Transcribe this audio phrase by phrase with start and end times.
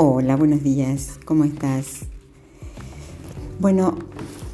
[0.00, 2.02] Hola, buenos días, ¿cómo estás?
[3.58, 3.98] Bueno,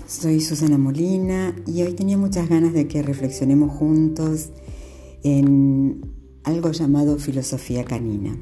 [0.06, 4.52] soy Susana Molina y hoy tenía muchas ganas de que reflexionemos juntos
[5.22, 6.00] en
[6.44, 8.34] algo llamado filosofía canina.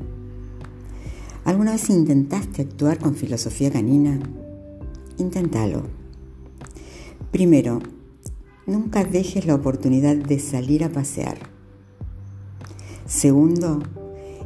[1.44, 4.20] ¿Alguna vez intentaste actuar con filosofía canina?
[5.18, 5.82] Inténtalo.
[7.32, 7.80] Primero,
[8.64, 11.50] nunca dejes la oportunidad de salir a pasear.
[13.06, 13.80] Segundo,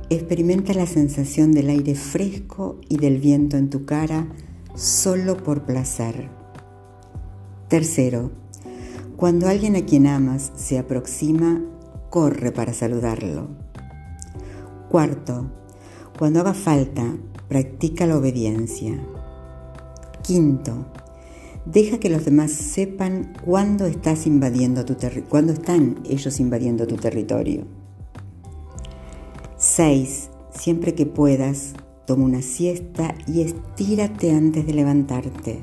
[0.08, 4.28] Experimenta la sensación del aire fresco y del viento en tu cara
[4.76, 6.28] solo por placer.
[7.68, 8.30] Tercero,
[9.16, 11.60] cuando alguien a quien amas se aproxima,
[12.08, 13.48] corre para saludarlo.
[14.88, 15.50] Cuarto,
[16.16, 17.16] cuando haga falta,
[17.48, 19.04] practica la obediencia.
[20.22, 20.86] Quinto,
[21.64, 24.94] deja que los demás sepan cuándo estás invadiendo tu
[25.52, 27.85] están ellos invadiendo tu territorio.
[29.76, 30.30] 6.
[30.58, 31.74] Siempre que puedas,
[32.06, 35.58] toma una siesta y estírate antes de levantarte.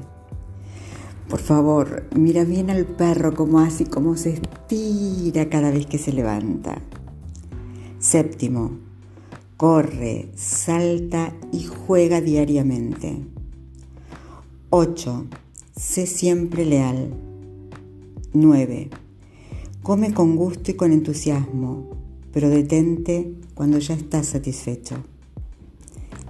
[1.28, 5.98] Por favor, mira bien al perro como hace y cómo se estira cada vez que
[5.98, 6.80] se levanta.
[7.98, 8.78] Séptimo,
[9.58, 13.18] corre, salta y juega diariamente.
[14.70, 15.26] 8.
[15.76, 17.16] Sé siempre leal.
[18.34, 18.92] 9.
[19.82, 22.03] Come con gusto y con entusiasmo
[22.34, 24.96] pero detente cuando ya estás satisfecho.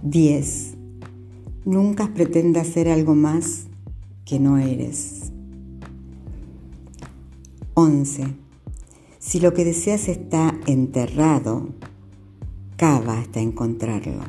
[0.03, 0.73] 10.
[1.65, 3.67] Nunca pretendas ser algo más
[4.25, 5.31] que no eres.
[7.75, 8.25] 11.
[9.17, 11.69] Si lo que deseas está enterrado,
[12.75, 14.23] cava hasta encontrarlo.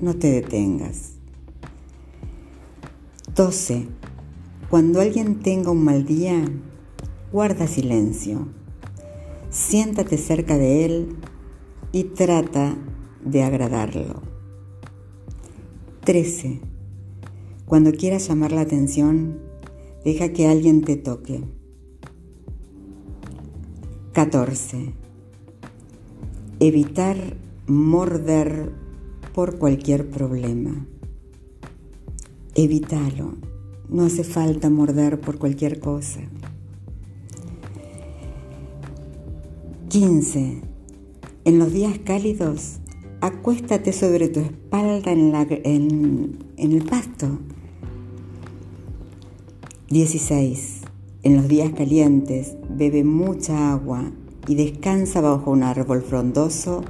[0.00, 1.12] No te detengas.
[3.34, 3.86] 12.
[4.70, 6.42] Cuando alguien tenga un mal día,
[7.30, 8.48] guarda silencio
[9.54, 11.16] Siéntate cerca de él
[11.92, 12.76] y trata
[13.24, 14.20] de agradarlo.
[16.00, 16.60] 13.
[17.64, 19.38] Cuando quieras llamar la atención,
[20.04, 21.44] deja que alguien te toque.
[24.12, 24.92] 14.
[26.58, 27.16] Evitar
[27.68, 28.72] morder
[29.36, 30.84] por cualquier problema.
[32.56, 33.36] Evítalo.
[33.88, 36.22] No hace falta morder por cualquier cosa.
[39.94, 40.60] 15.
[41.44, 42.80] En los días cálidos,
[43.20, 47.38] acuéstate sobre tu espalda en, el pasto.
[49.90, 50.80] 16.
[51.22, 54.10] En los días calientes, bebe mucha agua
[54.48, 56.82] y descansa bajo un árbol frondoso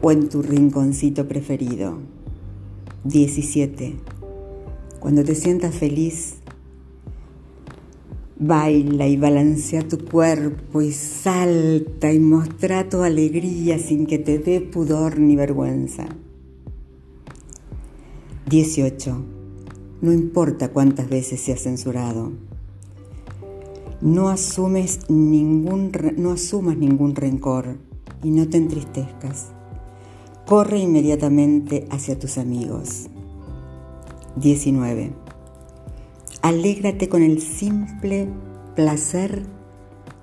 [0.00, 1.98] o en tu rinconcito preferido.
[3.02, 3.96] 17.
[5.00, 6.36] Cuando te sientas feliz,
[8.40, 14.60] Baila y balancea tu cuerpo y salta y mostra tu alegría sin que te dé
[14.60, 16.06] pudor ni vergüenza.
[18.48, 19.24] 18.
[20.02, 22.30] No importa cuántas veces se ha censurado.
[24.00, 27.78] No, asumes ningún, no asumas ningún rencor
[28.22, 29.48] y no te entristezcas.
[30.46, 33.08] Corre inmediatamente hacia tus amigos.
[34.36, 35.27] 19
[36.42, 38.28] Alégrate con el simple
[38.76, 39.42] placer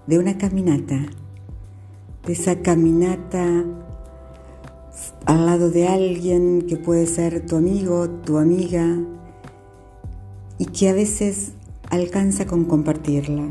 [0.08, 1.06] de una caminata,
[2.26, 3.66] de esa caminata
[5.26, 8.98] al lado de alguien que puede ser tu amigo, tu amiga,
[10.58, 11.52] y que a veces
[11.90, 13.50] alcanza con compartirla.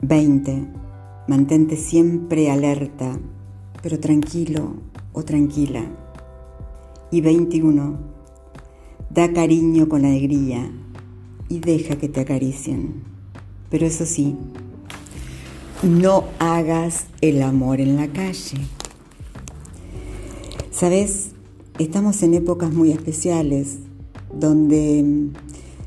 [0.00, 0.64] 20.
[1.26, 3.18] Mantente siempre alerta,
[3.82, 4.74] pero tranquilo
[5.12, 5.82] o tranquila.
[7.10, 8.15] Y 21
[9.10, 10.70] Da cariño con alegría
[11.48, 13.02] y deja que te acaricien.
[13.70, 14.36] Pero eso sí,
[15.82, 18.58] no hagas el amor en la calle.
[20.70, 21.30] Sabes,
[21.78, 23.78] estamos en épocas muy especiales
[24.32, 25.30] donde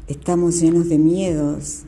[0.08, 1.84] estamos llenos de miedos,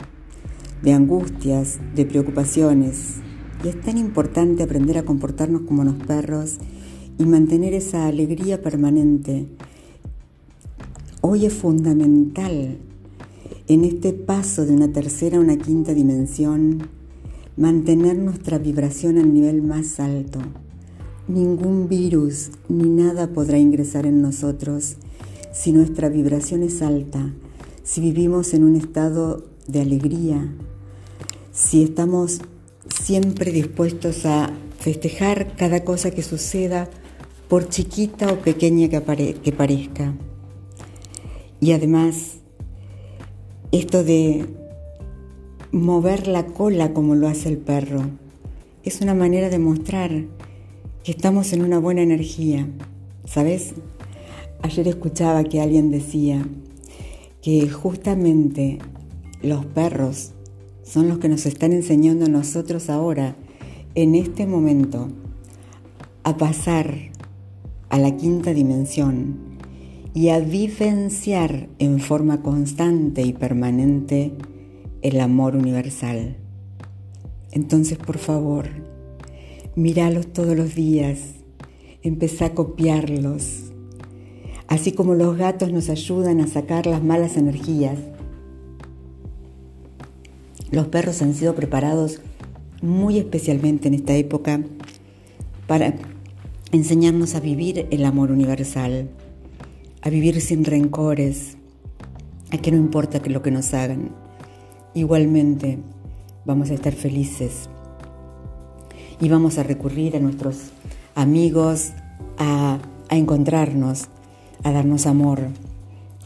[0.84, 3.16] de angustias, de preocupaciones.
[3.64, 6.58] Y es tan importante aprender a comportarnos como los perros
[7.18, 9.48] y mantener esa alegría permanente
[11.24, 12.80] Hoy es fundamental
[13.68, 16.90] en este paso de una tercera a una quinta dimensión
[17.56, 20.40] mantener nuestra vibración al nivel más alto.
[21.28, 24.96] Ningún virus ni nada podrá ingresar en nosotros
[25.54, 27.32] si nuestra vibración es alta,
[27.84, 30.52] si vivimos en un estado de alegría,
[31.54, 32.40] si estamos
[32.88, 36.90] siempre dispuestos a festejar cada cosa que suceda,
[37.48, 40.16] por chiquita o pequeña que, que parezca.
[41.62, 42.40] Y además,
[43.72, 44.48] esto de
[45.72, 48.02] mover la cola como lo hace el perro,
[48.84, 50.26] es una manera de mostrar
[51.04, 52.68] que estamos en una buena energía.
[53.26, 53.76] ¿Sabes?
[54.64, 56.44] Ayer escuchaba que alguien decía
[57.44, 58.80] que justamente
[59.44, 60.32] los perros
[60.82, 63.36] son los que nos están enseñando a nosotros ahora,
[63.94, 65.10] en este momento,
[66.24, 67.12] a pasar
[67.90, 69.51] a la quinta dimensión
[70.14, 74.34] y a vivenciar en forma constante y permanente
[75.02, 76.38] el amor universal.
[77.52, 78.68] Entonces, por favor,
[79.76, 81.20] míralos todos los días,
[82.04, 83.72] empezá a copiarlos.
[84.68, 87.98] Así como los gatos nos ayudan a sacar las malas energías,
[90.72, 92.22] los perros han sido preparados
[92.82, 94.62] muy especialmente en esta época
[95.68, 95.96] para
[96.72, 99.10] enseñarnos a vivir el amor universal,
[100.02, 101.58] a vivir sin rencores,
[102.52, 104.10] a que no importa lo que nos hagan.
[104.94, 105.78] Igualmente
[106.46, 107.70] vamos a estar felices
[109.20, 110.72] y vamos a recurrir a nuestros
[111.16, 111.92] amigos,
[112.38, 114.08] a, a encontrarnos,
[114.64, 115.40] a darnos amor,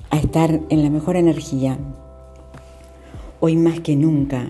[0.09, 1.77] a estar en la mejor energía.
[3.41, 4.47] Hoy más que nunca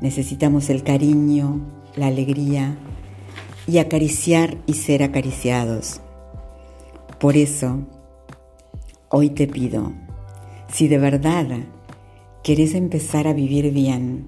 [0.00, 1.60] necesitamos el cariño,
[1.96, 2.76] la alegría
[3.66, 6.00] y acariciar y ser acariciados.
[7.18, 7.80] Por eso,
[9.12, 9.92] hoy te pido,
[10.72, 11.46] si de verdad
[12.44, 14.26] querés empezar a vivir bien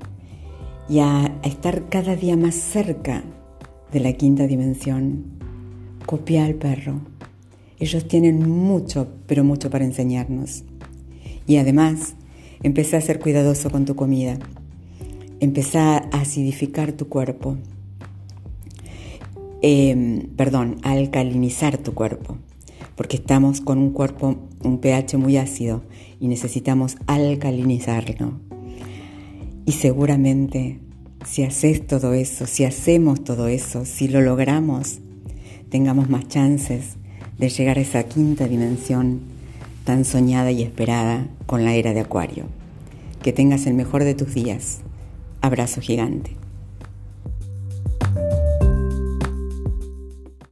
[0.88, 3.22] y a, estar cada día más cerca
[3.92, 5.38] de la quinta dimensión,
[6.04, 7.00] copia al perro.
[7.78, 10.64] Ellos tienen mucho, pero mucho para enseñarnos.
[11.46, 12.16] Y además,
[12.64, 14.36] empecé a ser cuidadoso con tu comida.
[15.38, 17.56] Empecé a acidificar tu cuerpo.
[19.62, 22.36] Em, perdón, a alcalinizar tu cuerpo.
[22.96, 25.82] Porque estamos con un cuerpo, un pH muy ácido
[26.20, 28.40] y necesitamos alcalinizarlo.
[29.64, 30.80] Y seguramente
[31.24, 34.98] si haces todo eso, si hacemos todo eso, si lo logramos,
[35.70, 36.96] tengamos más chances
[37.38, 39.20] de llegar a esa quinta dimensión
[39.84, 42.46] tan soñada y esperada con la era de Acuario.
[43.22, 44.80] Que tengas el mejor de tus días.
[45.40, 46.41] Abrazo gigante.